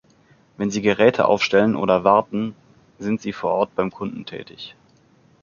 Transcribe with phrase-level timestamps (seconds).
[0.57, 2.55] Wenn sie Geräte aufstellen oder warten,
[2.97, 4.75] sind sie vor Ort beim Kunden tätig.